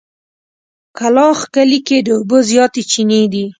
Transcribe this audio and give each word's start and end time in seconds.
کلاخ 0.97 1.39
کلي 1.53 1.79
کې 1.87 1.97
د 2.03 2.09
اوبو 2.17 2.37
زياتې 2.49 2.81
چينې 2.91 3.21
دي. 3.33 3.45